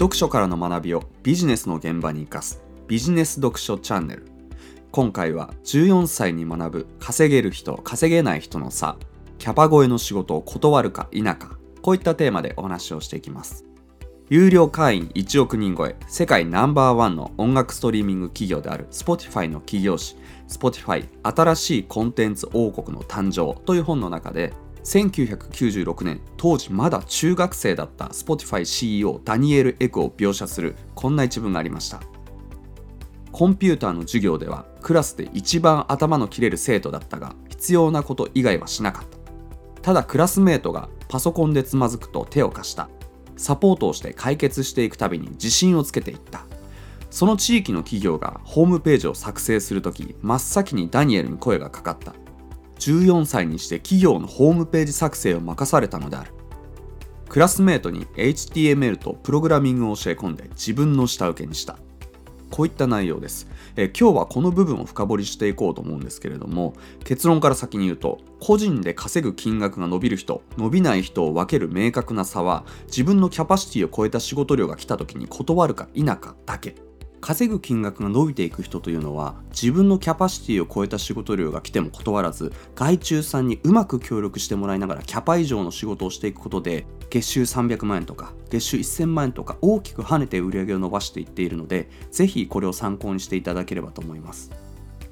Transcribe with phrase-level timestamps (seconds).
[0.00, 2.62] 読書からの学びをビジネスの現場に生かす。
[2.88, 4.24] ビジネス読書チャンネル。
[4.90, 8.96] 今回は14歳に学ぶ稼げる人稼げない人の差。
[9.36, 11.58] キャパ超えの仕事を断るか否か。
[11.82, 13.66] こういったテーマでお話をしていきます。
[14.30, 15.96] 有料会員1億人超え。
[16.08, 20.16] 世界ナンバーワンの音楽ストリーミング企業である Spotify の企業誌
[20.48, 24.54] Spotify 新しいコンテンツ王国の誕生という本の中で
[24.90, 32.00] 1996年当時まだ中学生だった Spotify CEO ダニエル・エクを描写するこんな一文がありました。
[33.30, 39.18] コンピューターの授業ではクラスで一番頭の切れる生徒だったが必要なこと以外はしなかった。
[39.80, 42.88] ただクラスメートがパソコンでつまずくと手を貸した。
[43.36, 46.46] サポートをして解決していくたびに自信をつけていった。
[47.10, 52.12] その地域の企業がホームページを作成するとき真っ先にダニエルに声がかかった。
[52.80, 56.32] 14歳にして企業のホームページ作成を任されたのである。
[57.28, 61.78] クラスメートに HTML とプログラミングを教え込んで自分の下請けにした。
[62.50, 76.89] こういった内容です、え今日はこの部分を深掘りしていこうと思うんですけれども結論から先に言うと個人で稼ぐ金額が伸びる人伸びない人を分ける明確な差は自分のキャパシティを超えた仕事量が来た時に断るか否かだけ。
[77.20, 94.69] 稼ぐ金額が伸びていく人というのは自分のキャパシティを超えた仕事量が来ても断らず外注さんにうまく協力してもらいながらキャパ以上の仕事をしていくことで月収300万円とか月収1000万円とか大きく跳ねて売り上げを伸ばしていっているのでぜひこれを参考にしていただければと思います。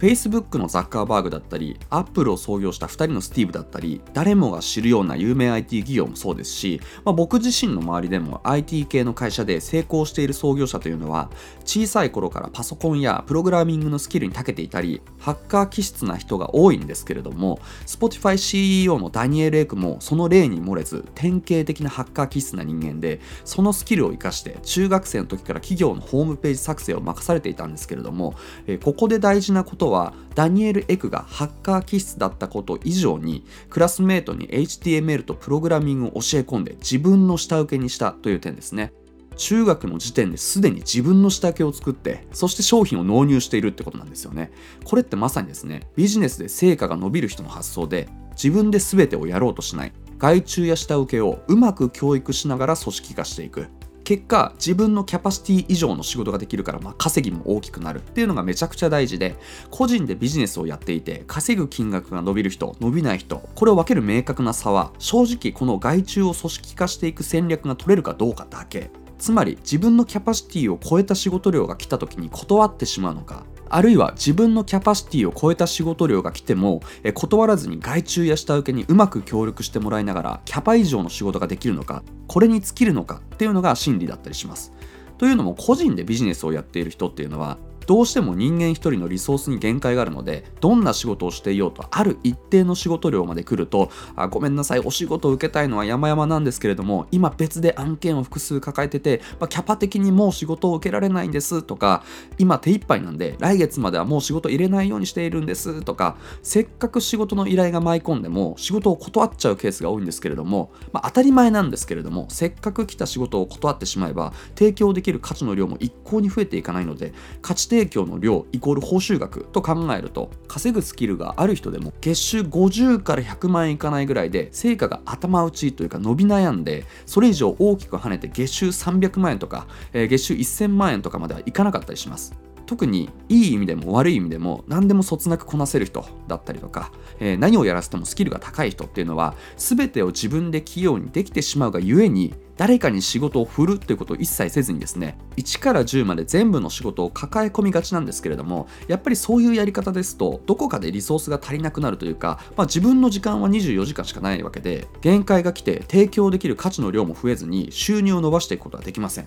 [0.00, 11.30] Facebook のザッカーバーグだったり、Apple を創業した2人のスティーブだったり、誰もが知るような有名 IT 企業もそうですし、まあ、僕自身の周りでも IT 系の会社で成功している創業者というのは、
[11.66, 28.34] 小さい頃からパソコンやプログラミングのスキルに長けていたり、ハッカー気質な人が多いんですけれども、Spotify CEO のダニエル・エクもその例に漏れず、典型的なハッカー気質な人間で、そのスキルを生かして中学生の時から企業のホームページ作成を任されていたんですけれども、
[28.66, 38.92] えここで大事なことははダニエル・エクがハッカー気質だったこと以上にクラスメートに HTML とプログラミングを教え込んで自分の下請けにしたという点ですね。
[39.36, 44.52] 中学の時点ですでに自分の下請けを作ってそして商品を納入しているってことなんですよね。
[44.84, 53.68] これってまさにですねビジネスで成果が伸びる人の発想で自分で全てをやろうとしない外注や下請けをうまく教育しながら組織化していく。
[54.10, 59.36] 結果自分のキャパシティ以上の仕事ができるから、まあ、稼ぎも大きくなるっていうのがめちゃくちゃ大事で
[59.70, 68.90] 個人でビジネスをやっていて稼ぐ金額が伸びる人伸びない人これを分ける明確な差は正直この外注を組織化していく戦略が取れるかどうかだけ。
[69.20, 84.72] つまり自分のキャパシティを超えた仕事量が来た時に断ってしまうのかあるいは自分のキャパシティを超えた仕事量が来てもえ断らずに外注や下請けにうまく協力してもらいながらキャパ以上の仕事ができるのかこれに尽きるのかっていうのが心理だったりします。
[85.18, 87.58] というのも個人でビジネスをやっている人っていうのは
[87.90, 102.04] どうしても人間一人のリソースに限界があるのでどんな仕事をしていようとある一定の仕事量まで来るとあごめんなさいお仕事を受けたいのは山々なんですけれども今別で案件を複数抱えてて、まあ、キャパ的にもう仕事を受けられないんですとか
[102.38, 117.12] 今手一杯なんで来月まではもう仕事入れないようにしているんですとかせっかく仕事の依頼が舞い込んでも仕事を断っちゃうケースが多いんですけれども、まあ、当たり前なんですけれどもせっかく来た仕事を断ってしまえば提供できる価値の量も一向に増えていかないので
[117.42, 132.34] 価値提供の量イコール報酬額と考えると稼ぐスキルがある人でも月収50から100万円いかないぐらいで成果が頭打ちというか伸び悩んでそれ以上大きく跳ねて月収300万円とか、えー、月収1000万円とかまではいかなかったりします。
[132.70, 159.26] 特にいい意味でも悪い意味でも何でもそつなくこなせる人だったりとか、えー、何をやらせてもスキルが高い人っていうのは全てを自分で器用にできてしまうがゆえに誰かに仕事を振るということを一切せずにですね1から10まで全部の仕事を抱え込みがちなんですけれどもやっぱりそういうやり方ですとどこかでリソースが足りなくなるというか、まあ、自分の時間は24時間しかないわけで限界が来て提供できる価値の量も増えずに収入を伸ばしていくことはできません。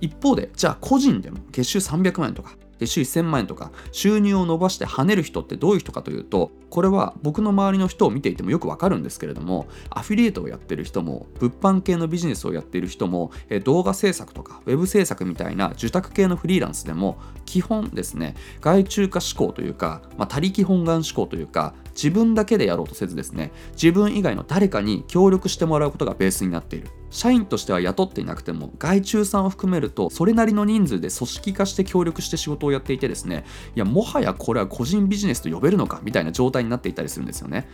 [0.00, 13.30] 一方でじゃあ個人でも月収300万円とかで週1000万円とか収入を伸ばして跳ねる人ってどういう人かというとこれは僕の周りの人を見ていてもよくわかるんですけれどもアフィリエイトをやってる人も物販系のビジネスをやっている人も
[13.64, 17.18] 動画制作とかウェブ制作みたいな受託系のフリーランスでも
[17.54, 18.34] 基本ですね。
[18.60, 23.52] 外注化思考というか、まあ、他力本願思考というか自分だけでやろうとせずですね。
[23.80, 26.88] 自分以外の誰かに協力してもらうことがベースになっている。
[27.10, 33.44] 社員としては雇っていなくても外注さんを含めるとそれなりの人数で組織化して協力して仕事をやっていてですね。
[33.76, 37.68] いやもはやこれは個人ビジネスと呼べるのかみたいな状態になっていたりするんですよね。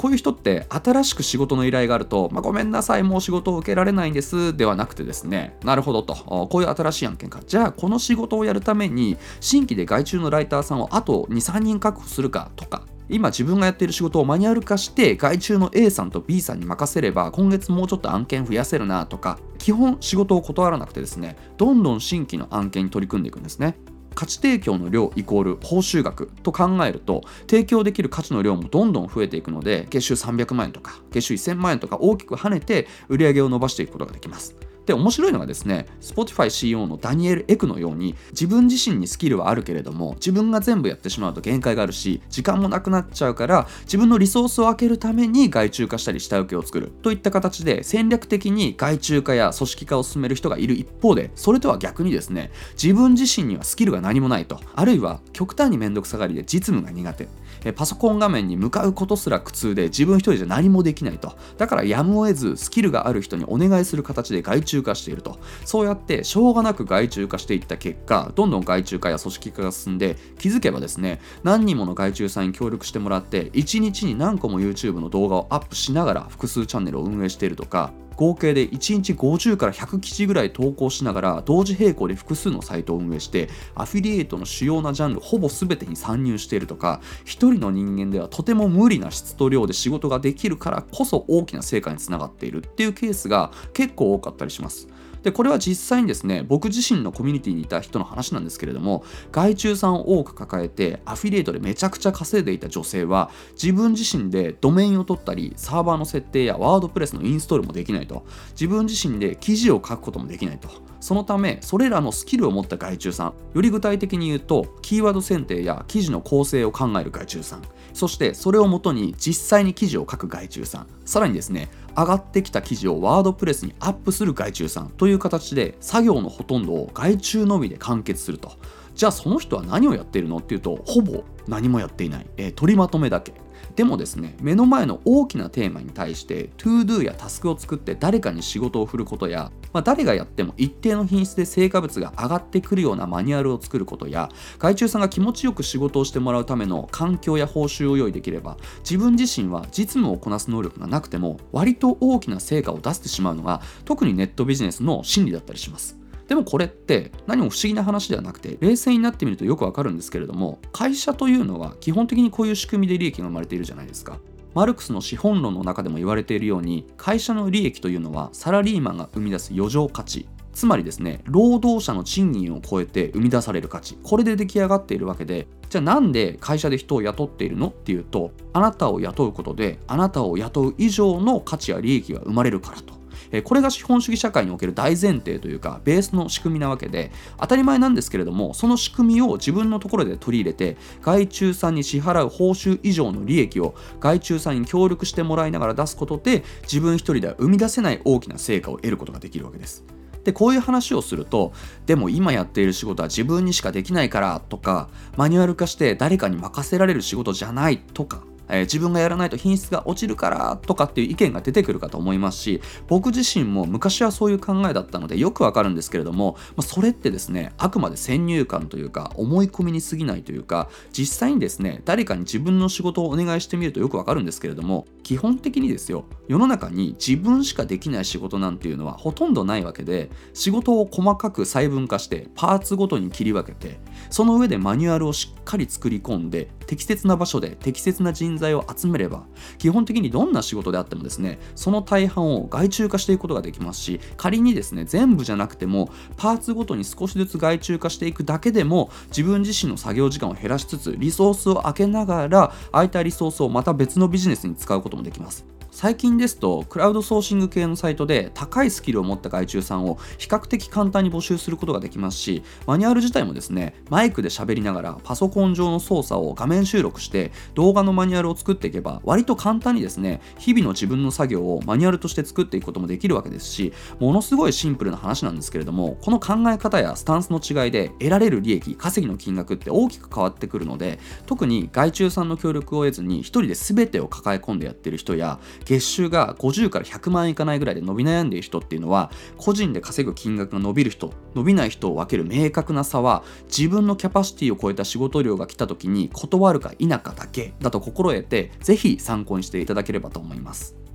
[0.00, 7.42] こういう人って新しく仕事の依頼があると、まあ、ごめんなさいもう仕事を受けられないんですではなくてですねなるほどとこういう新しい案件か。
[7.46, 23.76] じゃあこの仕事をやるために新規で外注のライターさんをあと23人確保するかとか今自分がやっている仕事をマニュアル化して外注の A さんと B さんに任せれば今月もうちょっと案件増やせるなとか基本仕事を断らなくてですねどんどん新規の案件に取り組んでいくんですね。
[24.20, 34.54] 価値提供の量イコール報酬額と考えると提供できる価値の量もどんどん増えていくので月収300万円とか月収1000万円とか大きく跳ねて売り上げを伸ばしていくことができます。
[34.86, 52.50] で面白いのがですね Spotify CEO のダニエル・エクのように自分自身にスキルはあるけれども自分が全部やってしまうと限界があるし時間もなくなっちゃうから自分のリソースを空けるために外注化したり下請けを作るといった形で戦略的に外注化や組織化を進める人がいる一方でそれとは逆にですね
[52.80, 57.28] 自分自身にはスキルが何もないとあるいは極端に面倒くさがりで実務が苦手
[57.74, 61.36] パソコン画面に向かうことすら苦痛で自分一人じゃ何もできないと。
[61.58, 65.38] だからやむを得ずスキルがある人にお願いする形で外注化していると。
[65.64, 94.86] そうやってしょうがなく外注化していった結果どんどん外注化や組織化が進んで気づけばですね何人もの外注さんに協力してもらって1日に何個も YouTube の動画をアップしながら複数チャンネルを運営しているとか合計で1日50から100記事ぐらい投稿しながら同時並行で複数のサイトを運営してアフィリエイトの主要なジャンルほぼ全てに参入しているとか1人の人間ではとても無理な質と量で仕事ができるからこそ大きな成果につながっているっていうケースが結構多かったりします。
[95.22, 108.24] でこれは実際にですね僕自身のコミュニティにいた人の話なんですけれども外注さんを多く抱えてアフィリエイトでめちゃくちゃ稼いでいた女性は自分自身でドメインを取ったりサーバーの設定やワードプレスのインストールもできないと。
[108.52, 110.89] 自分自身で記事を書くこともできないと。
[111.00, 117.62] そのためそれらのスキルを持った外注さんより具体的に言うとキーワード選定や記事の構成を考える外注さん
[117.94, 128.52] そしてそれをもとに実際に記事を書く外注さんさらにですね上がってきた記事をワードプレスにアップする外注さんという形で作業のほとんどを外注のみで完結すると。
[128.94, 130.38] じゃあその人は何をやっているの？
[130.38, 133.32] っていうとほぼ何もやっていない、えー、取りまとめだけ。
[133.80, 144.28] でもですね目の前の大きなテーマに対して ToDo やタスクを作って誰かに仕事を振ることや、まあ、誰がやっても一定の品質で成果物が上がってくるようなマニュアルを作ることや
[144.58, 155.99] 外注さんが気持ちよく仕事をしてもらうための環境や報酬を用意できれば自分自身は実務をこなす能力がなくても割と大きな成果を出してしまうのが特にネットビジネスの心理だったりします。
[156.30, 164.20] でもこれって何も不思議な話ではなくて冷静になってみるとよくわかるんですけれども会社というのは基本的にこういう仕組みで利益が生まれているじゃないですか。
[164.54, 170.28] マルクスの資本論の中でも言われているように会社の利益というのはサラリーマンが生み出す余剰価値。
[170.52, 173.98] つまりですね労働者の賃金を超えて生み出される価値。
[174.04, 175.48] これで出来上がっているわけで。
[175.68, 182.99] じゃあなんで会社で人を雇っているのっていうとあなたを雇うことであなたを雇う以上の価値や利益が生まれるからと。
[183.32, 199.84] えこれが資本主義社会における大前提というかベースの仕組みなわけで当たり前なんですけれどもその仕組みを自分のところで取り入れて外注さんに支払う報酬以上の利益を外注さんに協力してもらいながら出すことで自分一人では生み出せない大きな成果を得ることができるわけです。
[200.24, 201.52] でこういう話をすると
[201.86, 233.80] でも今やっている仕事は自分にしかできないからとかマニュアル化して誰かに任せられる仕事じゃないとかえー、自分がやらないと品質が落ちるからとかっていう意見が出てくるかと思いますし僕自身も昔はそういう考えだったのでよくわかるんですけれども、まあ、それってですねあくまで先入観というか思い込みに過ぎないというか実際にですね誰かに自分の仕事をお願いしてみるとよくわかるんですけれども基本的にですよ世の中に自分しかできない仕事なんていうのはほとんどないわけで仕事を細かく細分化してパーツごとに切り分けて
[234.10, 239.24] その上でマニュアルをしっかり作り込んで適切な場所で適切な人材を集めれば
[239.58, 255.59] 基本的にどんな仕事であってもですねその大半を外注化していくことができますし仮にですね全部じゃなくてもパーツごとに少しずつ外注化していくだけでも自分自身の作業時間を減らしつつリソースを空けながら空いたリソースをまた別のビジネスに使うこともできます。
[255.72, 300.89] 最近ですとクラウドソーシング系のサイトで高いスキルを持った外注さんを比較的簡単に募集することができますしマニュアル自体もですねマイクで喋りながらパソコン上の操作を画面収録して動画のマニュアルを作っていけば割と簡単にですね日々の自分の作業をマニュアルとして作っていくこともできるわけですしものすごいシンプルな話なんですけれどもこの考え方やスタンスの違いで得られる利益稼ぎの金額って大きく変わってくるので特に外注さんの協力を得ずに一人で全てを抱え込んでやってる人や月収が50から100万円いかないぐらいで伸び悩んでいる人っていうのは個人で稼ぐ金額が伸びる人伸びない人を分ける明確な差は自分のキャパシティを超えた仕事量が来た時に断るか否かだけだと心得て是非参考にしていただければと思います。